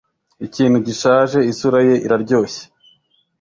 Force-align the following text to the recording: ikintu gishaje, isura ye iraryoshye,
ikintu 0.47 0.77
gishaje, 0.87 1.39
isura 1.51 1.79
ye 1.87 1.95
iraryoshye, 2.05 2.63